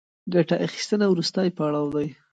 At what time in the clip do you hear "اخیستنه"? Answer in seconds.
0.65-1.05